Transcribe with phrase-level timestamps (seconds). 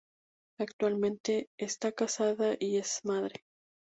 [0.57, 3.45] Actualmente está casada y es madre.